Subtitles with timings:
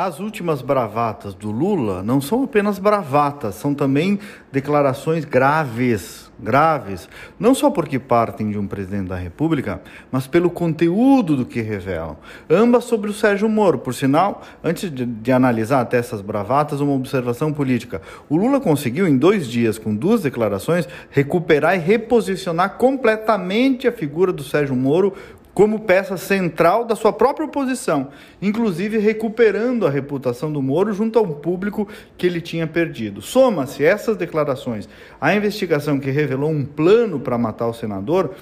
[0.00, 4.20] As últimas bravatas do Lula não são apenas bravatas, são também
[4.52, 11.36] declarações graves, graves, não só porque partem de um presidente da República, mas pelo conteúdo
[11.36, 12.16] do que revelam.
[12.48, 16.92] Ambas sobre o Sérgio Moro, por sinal, antes de, de analisar até essas bravatas, uma
[16.92, 18.00] observação política.
[18.28, 24.32] O Lula conseguiu, em dois dias, com duas declarações, recuperar e reposicionar completamente a figura
[24.32, 25.12] do Sérgio Moro
[25.58, 28.10] como peça central da sua própria oposição,
[28.40, 33.20] inclusive recuperando a reputação do Moro junto ao público que ele tinha perdido.
[33.20, 34.88] Soma-se essas declarações
[35.20, 38.36] à investigação que revelou um plano para matar o senador,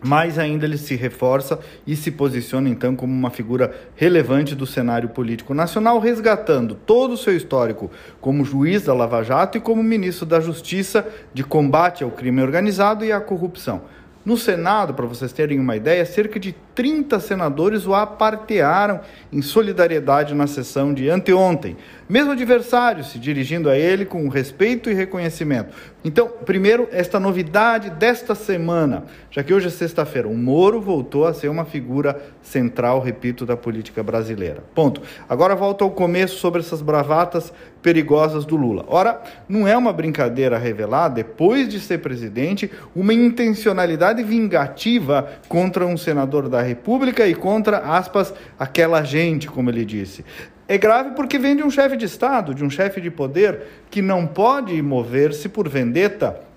[0.00, 5.08] mais ainda ele se reforça e se posiciona então como uma figura relevante do cenário
[5.08, 10.24] político nacional, resgatando todo o seu histórico como juiz da Lava Jato e como ministro
[10.24, 13.98] da Justiça de combate ao crime organizado e à corrupção.
[14.28, 19.00] No Senado, para vocês terem uma ideia, cerca de 30 senadores o apartearam
[19.32, 21.78] em solidariedade na sessão de anteontem.
[22.06, 25.74] Mesmo adversário se dirigindo a ele com respeito e reconhecimento.
[26.04, 31.34] Então, primeiro, esta novidade desta semana, já que hoje é sexta-feira, o Moro voltou a
[31.34, 34.62] ser uma figura central, repito, da política brasileira.
[34.74, 35.02] Ponto.
[35.28, 38.84] Agora volto ao começo sobre essas bravatas perigosas do Lula.
[38.88, 45.96] Ora, não é uma brincadeira revelar, depois de ser presidente, uma intencionalidade vingativa contra um
[45.96, 50.24] senador da República e contra, aspas, aquela gente, como ele disse.
[50.66, 54.02] É grave porque vem de um chefe de Estado, de um chefe de poder que
[54.02, 56.47] não pode mover-se por vendetta,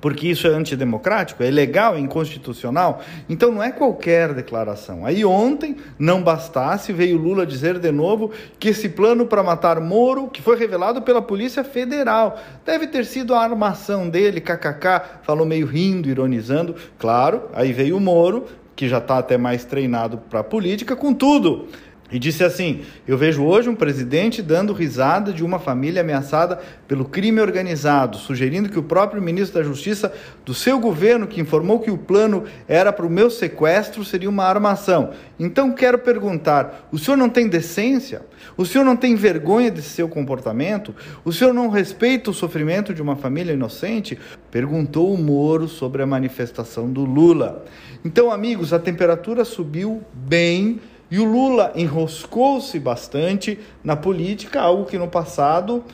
[0.00, 3.02] porque isso é antidemocrático, é ilegal, é inconstitucional.
[3.28, 5.04] Então não é qualquer declaração.
[5.04, 10.28] Aí ontem, não bastasse, veio Lula dizer de novo que esse plano para matar Moro,
[10.28, 15.66] que foi revelado pela Polícia Federal, deve ter sido a armação dele, kkk, falou meio
[15.66, 16.74] rindo, ironizando.
[16.98, 21.68] Claro, aí veio o Moro, que já está até mais treinado para política, com tudo.
[22.12, 27.06] E disse assim: Eu vejo hoje um presidente dando risada de uma família ameaçada pelo
[27.06, 30.12] crime organizado, sugerindo que o próprio ministro da Justiça
[30.44, 34.44] do seu governo, que informou que o plano era para o meu sequestro, seria uma
[34.44, 35.10] armação.
[35.40, 38.22] Então quero perguntar: o senhor não tem decência?
[38.56, 40.94] O senhor não tem vergonha de seu comportamento?
[41.24, 44.18] O senhor não respeita o sofrimento de uma família inocente?
[44.50, 47.64] Perguntou o Moro sobre a manifestação do Lula.
[48.04, 50.80] Então, amigos, a temperatura subiu bem
[51.12, 55.84] e o Lula enroscou-se bastante na política, algo que no passado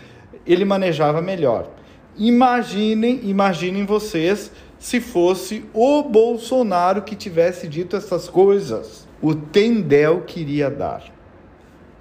[0.47, 1.69] ele manejava melhor.
[2.17, 9.09] Imaginem, imaginem vocês se fosse o Bolsonaro que tivesse dito essas coisas.
[9.21, 11.03] O Tendel queria dar.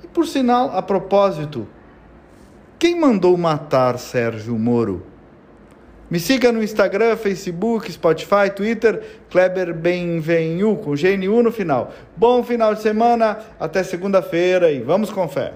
[0.04, 1.68] E por sinal, a propósito,
[2.78, 5.02] quem mandou matar Sérgio Moro?
[6.10, 11.92] Me siga no Instagram, Facebook, Spotify, Twitter, Kleber Benvenu, com GNU no final.
[12.16, 15.54] Bom final de semana, até segunda-feira e vamos com fé.